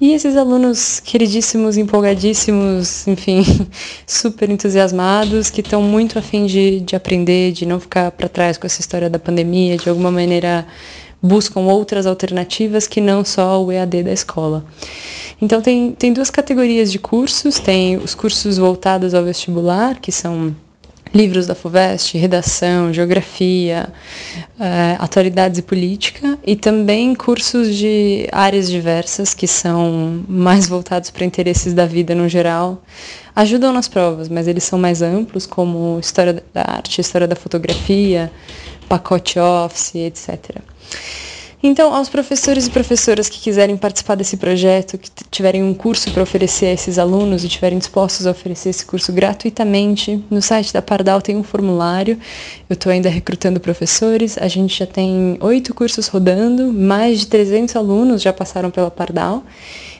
[0.00, 3.44] e esses alunos queridíssimos, empolgadíssimos, enfim,
[4.04, 8.58] super entusiasmados, que estão muito a fim de, de aprender, de não ficar para trás
[8.58, 10.66] com essa história da pandemia, de alguma maneira
[11.26, 14.64] buscam outras alternativas que não só o EAD da escola.
[15.40, 20.54] Então tem, tem duas categorias de cursos, tem os cursos voltados ao vestibular, que são
[21.14, 23.88] livros da FUVEST, redação, geografia,
[24.58, 31.24] eh, atualidades e política, e também cursos de áreas diversas que são mais voltados para
[31.24, 32.82] interesses da vida no geral.
[33.34, 38.30] Ajudam nas provas, mas eles são mais amplos, como história da arte, história da fotografia,
[38.88, 40.60] pacote office, etc.
[41.62, 46.22] Então, aos professores e professoras que quiserem participar desse projeto, que tiverem um curso para
[46.22, 50.82] oferecer a esses alunos e estiverem dispostos a oferecer esse curso gratuitamente, no site da
[50.82, 52.18] Pardal tem um formulário.
[52.68, 54.36] Eu estou ainda recrutando professores.
[54.38, 59.42] A gente já tem oito cursos rodando, mais de 300 alunos já passaram pela Pardal.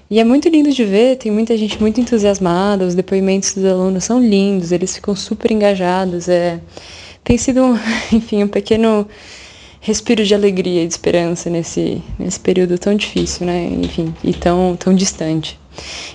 [0.08, 4.04] E é muito lindo de ver, tem muita gente muito entusiasmada, os depoimentos dos alunos
[4.04, 6.28] são lindos, eles ficam super engajados.
[6.28, 6.60] É...
[7.24, 7.76] Tem sido,
[8.12, 9.08] enfim, um pequeno
[9.80, 13.66] respiro de alegria e de esperança nesse, nesse período tão difícil, né?
[13.66, 15.58] Enfim, e tão, tão distante.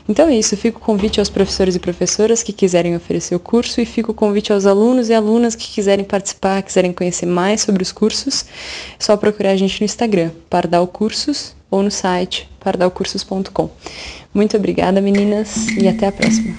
[0.10, 3.80] Então é isso, fica o convite aos professores e professoras que quiserem oferecer o curso
[3.80, 7.84] e fica o convite aos alunos e alunas que quiserem participar, quiserem conhecer mais sobre
[7.84, 8.46] os cursos,
[9.00, 13.70] é só procurar a gente no Instagram, Pardal Cursos, ou no site pardalcursos.com.
[14.34, 16.56] Muito obrigada, meninas, e até a próxima.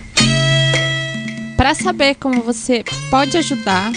[1.56, 3.92] Para saber como você pode ajudar,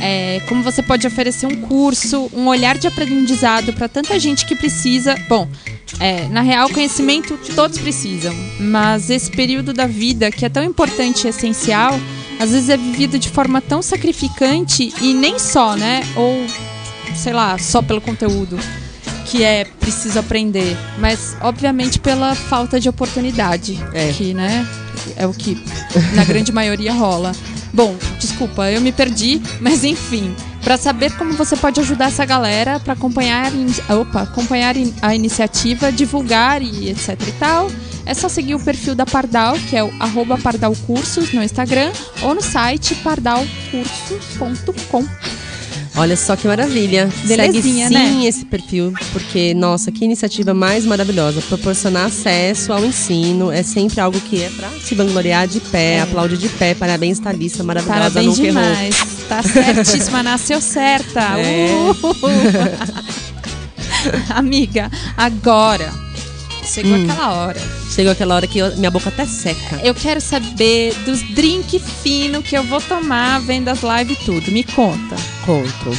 [0.00, 4.54] é, como você pode oferecer um curso, um olhar de aprendizado para tanta gente que
[4.54, 5.16] precisa.
[5.28, 5.48] Bom,
[5.98, 11.26] é, na real, conhecimento todos precisam, mas esse período da vida que é tão importante
[11.26, 11.98] e essencial,
[12.38, 16.02] às vezes é vivido de forma tão sacrificante e nem só, né?
[16.16, 16.46] Ou
[17.14, 18.58] sei lá, só pelo conteúdo
[19.26, 23.78] que é preciso aprender, mas obviamente pela falta de oportunidade,
[24.16, 24.66] que né,
[25.16, 25.56] é o que
[26.14, 27.30] na grande maioria rola.
[27.72, 32.80] Bom, desculpa, eu me perdi, mas enfim, para saber como você pode ajudar essa galera
[32.80, 33.52] para acompanhar,
[33.88, 37.70] opa, acompanhar a iniciativa, divulgar e etc e tal,
[38.04, 39.92] é só seguir o perfil da Pardal, que é o
[40.42, 41.92] pardalcursos no Instagram
[42.22, 45.06] ou no site pardalcursos.com.
[46.00, 47.10] Olha só que maravilha.
[47.24, 48.24] Belezinha, Segue sim né?
[48.24, 51.42] esse perfil, porque, nossa, que iniciativa mais maravilhosa.
[51.42, 56.38] Proporcionar acesso ao ensino é sempre algo que é pra se vangloriar de pé, aplaudir
[56.38, 56.74] de pé.
[56.74, 58.62] Parabéns, Thalissa, maravilhosa, Parabéns nunca errou.
[58.62, 58.96] demais.
[59.28, 61.38] Tá certíssima, nasceu certa.
[61.38, 61.68] É.
[61.70, 63.20] Uh!
[64.34, 65.92] Amiga, agora
[66.74, 67.04] chegou Hum.
[67.04, 67.60] aquela hora.
[67.94, 69.80] Chegou aquela hora que eu- minha boca até seca.
[69.82, 74.50] Eu quero saber dos drink fino que eu vou tomar vendo as lives e tudo.
[74.50, 75.16] Me conta.
[75.44, 75.90] Conto.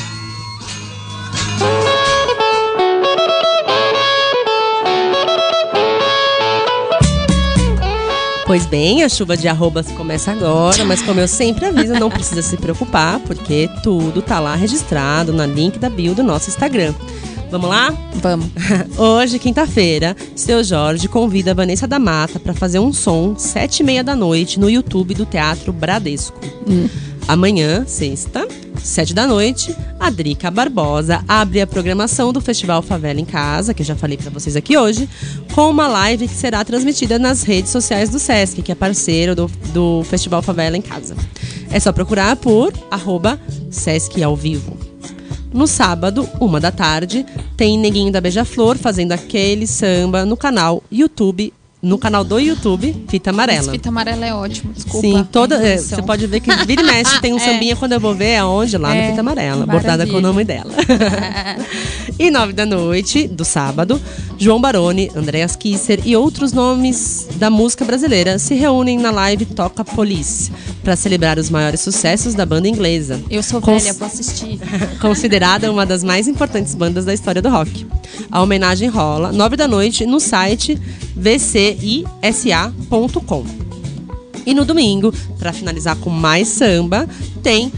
[8.46, 12.42] Pois bem, a chuva de arrobas começa agora, mas como eu sempre aviso, não precisa
[12.42, 16.94] se preocupar, porque tudo tá lá registrado na link da bio do nosso Instagram.
[17.52, 17.94] Vamos lá?
[18.16, 18.48] Vamos.
[18.98, 23.84] Hoje, quinta-feira, seu Jorge convida a Vanessa da Mata para fazer um som sete e
[23.84, 26.40] meia da noite no YouTube do Teatro Bradesco.
[26.66, 26.88] Hum.
[27.28, 28.48] Amanhã, sexta,
[28.82, 33.82] sete da noite, a Drica Barbosa abre a programação do Festival Favela em Casa, que
[33.82, 35.10] eu já falei para vocês aqui hoje,
[35.54, 39.52] com uma live que será transmitida nas redes sociais do Sesc, que é parceiro do,
[39.74, 41.18] do Festival Favela em Casa.
[41.70, 43.38] É só procurar por arroba
[43.70, 44.81] Sesc ao vivo.
[45.54, 47.26] No sábado, uma da tarde,
[47.58, 53.32] tem Neguinho da Beija-Flor fazendo aquele samba no canal YouTube, no canal do YouTube, Fita
[53.32, 53.62] Amarela.
[53.62, 55.02] Esse fita amarela é ótimo, desculpa.
[55.08, 57.40] Sim, toda, é, você pode ver que vira e mexe tem um É.
[57.40, 60.22] sambinha quando eu vou ver aonde lá É, no Fita Amarela, bordada com o maravilha.
[60.22, 60.72] nome dela.
[62.20, 64.00] e nove da noite do sábado,
[64.38, 69.84] João Baroni, Andreas Kisser e outros nomes da música brasileira se reúnem na live Toca
[69.84, 70.52] Police
[70.84, 73.20] para celebrar os maiores sucessos da banda inglesa.
[73.30, 74.60] Eu sou Cons- velha, vou assistir.
[75.02, 77.86] considerada uma das mais importantes bandas da história do rock.
[78.32, 80.78] A homenagem rola nove da noite no site
[81.22, 82.82] vcisa.com.
[84.46, 87.08] E no domingo, para finalizar com mais samba,
[87.44, 87.72] tem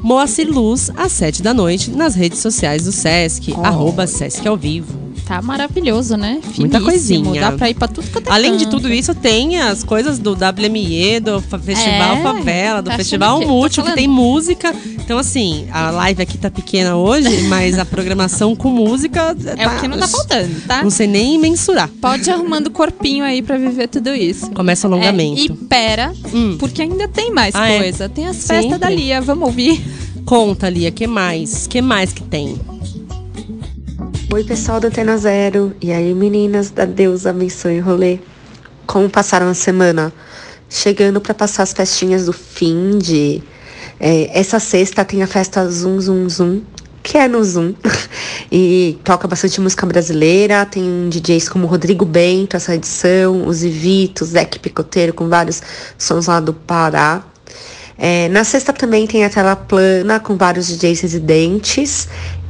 [0.00, 5.05] Moacir Luz às sete da noite nas redes sociais do Sesc, arroba Sesc ao vivo.
[5.26, 6.40] Tá maravilhoso, né?
[6.56, 7.40] Muita Finíssimo, coisinha.
[7.40, 10.34] Dá pra ir pra tudo quanto é Além de tudo isso, tem as coisas do
[10.34, 13.40] WME, do Festival É, Favela, do tá Festival?
[13.40, 14.72] Tô Múltiplo, que tem música.
[15.00, 19.36] Então, assim, a live aqui tá pequena hoje, mas a programação com música.
[19.56, 20.84] É o que não tá faltando, tá?
[20.84, 21.90] Não sei nem mensurar.
[22.00, 24.48] Pode ir arrumando o corpinho aí pra viver tudo isso.
[24.52, 25.40] Começa o alongamento.
[25.40, 26.12] É, e pera,
[26.60, 27.78] porque ainda tem mais Ah, é?
[27.78, 28.08] coisa.
[28.08, 28.78] Tem as festas Sempre.
[28.78, 29.84] da Lia, vamos ouvir.
[30.24, 31.66] Conta, Lia, que mais?
[31.66, 32.56] que mais que tem?
[34.34, 35.72] Oi, pessoal da Antena Zero.
[35.80, 38.18] E aí, meninas da Deus abençoe o rolê.
[38.84, 40.12] Como passaram a semana?
[40.68, 43.40] Chegando para passar as festinhas do fim de.
[44.00, 46.62] é, essa sexta tem a festa Zoom Zoom Zoom,
[47.04, 47.72] que é no Zoom.
[48.50, 50.66] e toca bastante música brasileira.
[50.66, 55.62] Tem DJs como Rodrigo Bento, essa edição, os Ivito, Zeque Picoteiro, com vários
[55.96, 57.24] sons lá do Pará.
[57.98, 62.08] É, na sexta também tem a tela plana com vários DJs residentes.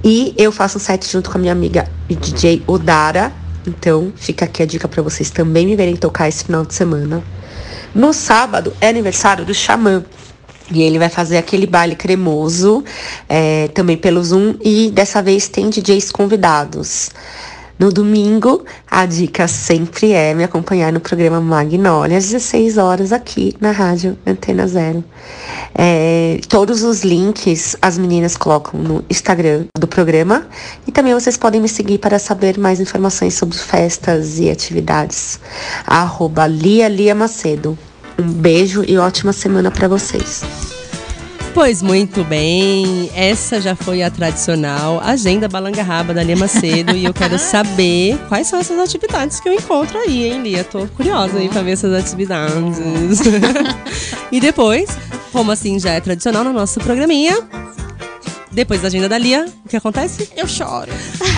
[0.09, 3.33] E eu faço um set junto com a minha amiga DJ Odara.
[3.67, 7.25] Então fica aqui a dica para vocês também me verem tocar esse final de semana.
[7.93, 10.05] No sábado é aniversário do Xamã.
[10.71, 12.85] E ele vai fazer aquele baile cremoso,
[13.29, 14.55] é, também pelo Zoom.
[14.65, 17.11] E dessa vez tem DJs convidados.
[17.79, 23.55] No domingo, a dica sempre é me acompanhar no programa Magnólia, às 16 horas, aqui
[23.61, 25.05] na Rádio Antena Zero.
[25.75, 30.47] É, todos os links as meninas colocam no Instagram do programa.
[30.87, 35.39] E também vocês podem me seguir para saber mais informações sobre festas e atividades.
[35.87, 37.79] Arroba Lia Lia Macedo.
[38.19, 40.76] Um beijo e ótima semana para vocês.
[41.57, 47.07] Pois muito bem, essa já foi a tradicional agenda Balanga Raba da Lia Macedo e
[47.07, 50.63] eu quero saber quais são essas atividades que eu encontro aí, hein, Lia?
[50.63, 53.23] Tô curiosa aí pra ver essas atividades.
[54.31, 54.99] e depois,
[55.33, 57.39] como assim já é tradicional no nosso programinha,
[58.57, 60.31] depois da agenda da Lia, o que acontece?
[60.35, 60.91] Eu choro.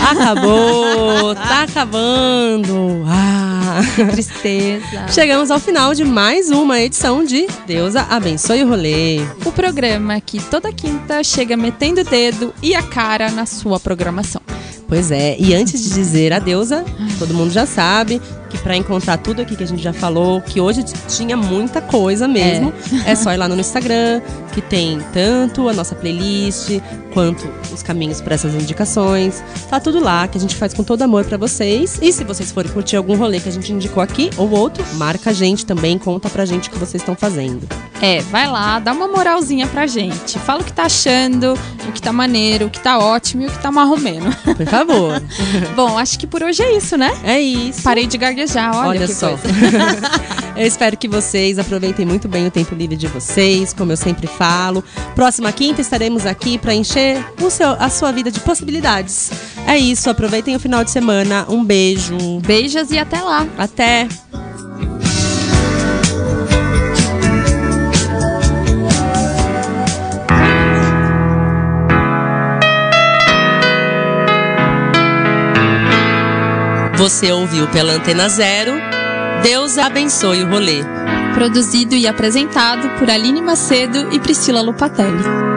[0.09, 3.03] Acabou, tá acabando.
[3.05, 3.81] Ah.
[4.13, 5.05] Tristeza.
[5.09, 9.19] Chegamos ao final de mais uma edição de Deusa Abençoe o Rolê.
[9.45, 14.41] O programa que toda quinta chega metendo o dedo e a cara na sua programação.
[14.87, 16.85] Pois é, e antes de dizer adeusa,
[17.19, 20.59] todo mundo já sabe que para encontrar tudo aqui que a gente já falou, que
[20.59, 22.73] hoje tinha muita coisa mesmo,
[23.05, 23.15] é.
[23.15, 24.21] só ir lá no Instagram,
[24.53, 26.79] que tem tanto a nossa playlist,
[27.13, 29.43] quanto os caminhos para essas indicações.
[29.69, 31.99] Tá tudo lá, que a gente faz com todo amor para vocês.
[32.01, 35.29] E se vocês forem curtir algum rolê que a gente indicou aqui ou outro, marca
[35.29, 37.67] a gente também, conta pra gente o que vocês estão fazendo.
[38.01, 40.39] É, vai lá, dá uma moralzinha pra gente.
[40.39, 41.53] Fala o que tá achando,
[41.87, 44.33] o que tá maneiro, o que tá ótimo e o que tá marromeno.
[44.55, 45.21] Por favor.
[45.75, 47.11] Bom, acho que por hoje é isso, né?
[47.23, 47.83] É isso.
[47.83, 49.37] Parei de gaguejar, olha, Olha só.
[50.55, 54.27] eu espero que vocês aproveitem muito bem o tempo livre de vocês, como eu sempre
[54.27, 54.83] falo.
[55.15, 59.31] Próxima quinta estaremos aqui para encher o seu, a sua vida de possibilidades.
[59.67, 61.45] É isso, aproveitem o final de semana.
[61.49, 62.15] Um beijo.
[62.45, 63.45] Beijos e até lá.
[63.57, 64.07] Até.
[76.99, 78.73] Você ouviu pela Antena Zero.
[79.41, 80.83] Deus abençoe o rolê.
[81.33, 85.48] Produzido e apresentado por Aline Macedo e Priscila Lupatelli.